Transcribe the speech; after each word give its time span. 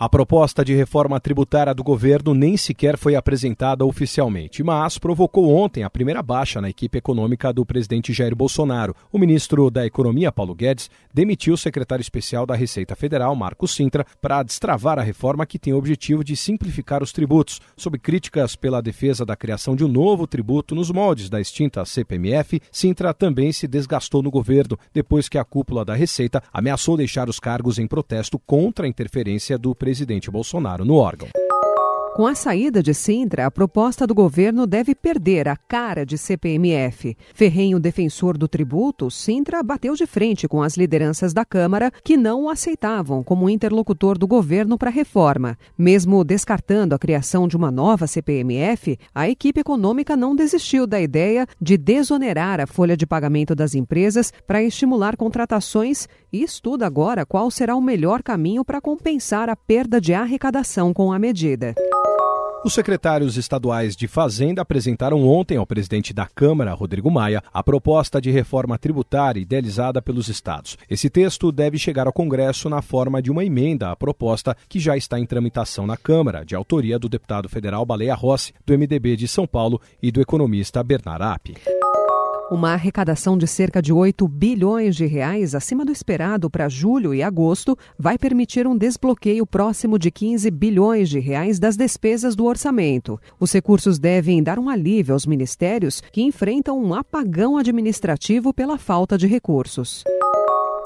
A 0.00 0.08
proposta 0.08 0.64
de 0.64 0.72
reforma 0.76 1.18
tributária 1.18 1.74
do 1.74 1.82
governo 1.82 2.32
nem 2.32 2.56
sequer 2.56 2.96
foi 2.96 3.16
apresentada 3.16 3.84
oficialmente, 3.84 4.62
mas 4.62 4.96
provocou 4.96 5.52
ontem 5.52 5.82
a 5.82 5.90
primeira 5.90 6.22
baixa 6.22 6.60
na 6.60 6.70
equipe 6.70 6.98
econômica 6.98 7.52
do 7.52 7.66
presidente 7.66 8.12
Jair 8.12 8.32
Bolsonaro. 8.32 8.94
O 9.10 9.18
ministro 9.18 9.68
da 9.72 9.84
Economia, 9.84 10.30
Paulo 10.30 10.54
Guedes, 10.54 10.88
demitiu 11.12 11.54
o 11.54 11.58
secretário 11.58 12.00
especial 12.00 12.46
da 12.46 12.54
Receita 12.54 12.94
Federal, 12.94 13.34
Marcos 13.34 13.74
Sintra, 13.74 14.06
para 14.22 14.44
destravar 14.44 15.00
a 15.00 15.02
reforma 15.02 15.44
que 15.44 15.58
tem 15.58 15.72
o 15.72 15.78
objetivo 15.78 16.22
de 16.22 16.36
simplificar 16.36 17.02
os 17.02 17.10
tributos. 17.10 17.60
Sob 17.76 17.98
críticas 17.98 18.54
pela 18.54 18.80
defesa 18.80 19.26
da 19.26 19.34
criação 19.34 19.74
de 19.74 19.84
um 19.84 19.88
novo 19.88 20.28
tributo 20.28 20.76
nos 20.76 20.92
moldes 20.92 21.28
da 21.28 21.40
extinta 21.40 21.84
CPMF, 21.84 22.62
Sintra 22.70 23.12
também 23.12 23.50
se 23.50 23.66
desgastou 23.66 24.22
no 24.22 24.30
governo 24.30 24.78
depois 24.94 25.28
que 25.28 25.38
a 25.38 25.44
cúpula 25.44 25.84
da 25.84 25.96
Receita 25.96 26.40
ameaçou 26.52 26.96
deixar 26.96 27.28
os 27.28 27.40
cargos 27.40 27.80
em 27.80 27.86
protesto 27.88 28.38
contra 28.38 28.86
a 28.86 28.88
interferência 28.88 29.58
do 29.58 29.74
presidente 29.74 29.87
presidente 29.88 30.30
Bolsonaro 30.30 30.84
no 30.84 30.96
órgão. 30.96 31.37
Com 32.18 32.26
a 32.26 32.34
saída 32.34 32.82
de 32.82 32.92
Sintra, 32.94 33.46
a 33.46 33.50
proposta 33.50 34.04
do 34.04 34.12
governo 34.12 34.66
deve 34.66 34.92
perder 34.92 35.46
a 35.46 35.54
cara 35.54 36.04
de 36.04 36.18
CPMF. 36.18 37.16
Ferrenho 37.32 37.78
defensor 37.78 38.36
do 38.36 38.48
tributo, 38.48 39.08
Sintra 39.08 39.62
bateu 39.62 39.94
de 39.94 40.04
frente 40.04 40.48
com 40.48 40.60
as 40.60 40.76
lideranças 40.76 41.32
da 41.32 41.44
Câmara 41.44 41.92
que 42.02 42.16
não 42.16 42.42
o 42.42 42.50
aceitavam 42.50 43.22
como 43.22 43.48
interlocutor 43.48 44.18
do 44.18 44.26
governo 44.26 44.76
para 44.76 44.90
a 44.90 44.92
reforma. 44.92 45.56
Mesmo 45.78 46.24
descartando 46.24 46.92
a 46.92 46.98
criação 46.98 47.46
de 47.46 47.56
uma 47.56 47.70
nova 47.70 48.08
CPMF, 48.08 48.98
a 49.14 49.28
equipe 49.28 49.60
econômica 49.60 50.16
não 50.16 50.34
desistiu 50.34 50.88
da 50.88 51.00
ideia 51.00 51.46
de 51.60 51.76
desonerar 51.76 52.60
a 52.60 52.66
folha 52.66 52.96
de 52.96 53.06
pagamento 53.06 53.54
das 53.54 53.76
empresas 53.76 54.32
para 54.44 54.60
estimular 54.60 55.16
contratações 55.16 56.08
e 56.32 56.42
estuda 56.42 56.84
agora 56.84 57.24
qual 57.24 57.48
será 57.48 57.76
o 57.76 57.80
melhor 57.80 58.24
caminho 58.24 58.64
para 58.64 58.80
compensar 58.80 59.48
a 59.48 59.54
perda 59.54 60.00
de 60.00 60.12
arrecadação 60.12 60.92
com 60.92 61.12
a 61.12 61.18
medida. 61.20 61.76
Os 62.64 62.74
secretários 62.74 63.36
estaduais 63.36 63.94
de 63.94 64.08
Fazenda 64.08 64.62
apresentaram 64.62 65.24
ontem 65.24 65.56
ao 65.56 65.66
presidente 65.66 66.12
da 66.12 66.26
Câmara, 66.26 66.74
Rodrigo 66.74 67.08
Maia, 67.08 67.40
a 67.54 67.62
proposta 67.62 68.20
de 68.20 68.32
reforma 68.32 68.76
tributária 68.76 69.40
idealizada 69.40 70.02
pelos 70.02 70.28
estados. 70.28 70.76
Esse 70.90 71.08
texto 71.08 71.52
deve 71.52 71.78
chegar 71.78 72.08
ao 72.08 72.12
Congresso 72.12 72.68
na 72.68 72.82
forma 72.82 73.22
de 73.22 73.30
uma 73.30 73.44
emenda 73.44 73.92
à 73.92 73.96
proposta 73.96 74.56
que 74.68 74.80
já 74.80 74.96
está 74.96 75.20
em 75.20 75.26
tramitação 75.26 75.86
na 75.86 75.96
Câmara, 75.96 76.44
de 76.44 76.56
autoria 76.56 76.98
do 76.98 77.08
deputado 77.08 77.48
federal 77.48 77.86
Baleia 77.86 78.14
Rossi, 78.14 78.52
do 78.66 78.76
MDB 78.76 79.16
de 79.16 79.28
São 79.28 79.46
Paulo 79.46 79.80
e 80.02 80.10
do 80.10 80.20
economista 80.20 80.82
Bernard 80.82 81.22
App. 81.22 81.77
Uma 82.50 82.72
arrecadação 82.72 83.36
de 83.36 83.46
cerca 83.46 83.82
de 83.82 83.92
8 83.92 84.26
bilhões 84.26 84.96
de 84.96 85.04
reais 85.04 85.54
acima 85.54 85.84
do 85.84 85.92
esperado 85.92 86.48
para 86.48 86.66
julho 86.66 87.12
e 87.12 87.22
agosto 87.22 87.76
vai 87.98 88.16
permitir 88.16 88.66
um 88.66 88.74
desbloqueio 88.74 89.46
próximo 89.46 89.98
de 89.98 90.10
15 90.10 90.50
bilhões 90.50 91.10
de 91.10 91.18
reais 91.18 91.58
das 91.58 91.76
despesas 91.76 92.34
do 92.34 92.46
orçamento. 92.46 93.20
Os 93.38 93.52
recursos 93.52 93.98
devem 93.98 94.42
dar 94.42 94.58
um 94.58 94.70
alívio 94.70 95.12
aos 95.12 95.26
ministérios 95.26 96.02
que 96.10 96.22
enfrentam 96.22 96.82
um 96.82 96.94
apagão 96.94 97.58
administrativo 97.58 98.54
pela 98.54 98.78
falta 98.78 99.18
de 99.18 99.26
recursos. 99.26 100.02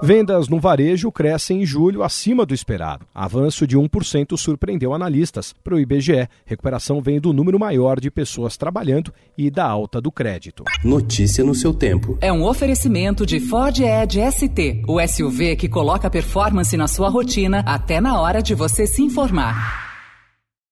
Vendas 0.00 0.48
no 0.48 0.60
varejo 0.60 1.10
crescem 1.10 1.62
em 1.62 1.66
julho 1.66 2.04
acima 2.04 2.46
do 2.46 2.54
esperado. 2.54 3.04
Avanço 3.12 3.66
de 3.66 3.76
1% 3.76 4.36
surpreendeu 4.36 4.94
analistas. 4.94 5.52
Para 5.64 5.74
o 5.74 5.80
IBGE, 5.80 6.28
recuperação 6.46 7.02
vem 7.02 7.18
do 7.18 7.32
número 7.32 7.58
maior 7.58 7.98
de 7.98 8.08
pessoas 8.08 8.56
trabalhando 8.56 9.12
e 9.36 9.50
da 9.50 9.66
alta 9.66 10.00
do 10.00 10.12
crédito. 10.12 10.62
Notícia 10.84 11.42
no 11.42 11.52
seu 11.52 11.74
tempo. 11.74 12.16
É 12.20 12.32
um 12.32 12.44
oferecimento 12.44 13.26
de 13.26 13.40
Ford 13.40 13.76
Edge 13.80 14.20
ST, 14.30 14.82
o 14.86 15.04
SUV 15.04 15.56
que 15.56 15.68
coloca 15.68 16.08
performance 16.08 16.76
na 16.76 16.86
sua 16.86 17.08
rotina 17.08 17.64
até 17.66 18.00
na 18.00 18.20
hora 18.20 18.40
de 18.40 18.54
você 18.54 18.86
se 18.86 19.02
informar. 19.02 19.87